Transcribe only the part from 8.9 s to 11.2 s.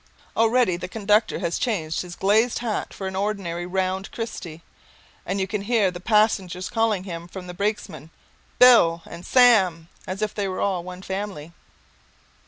and "Sam" as if they were all one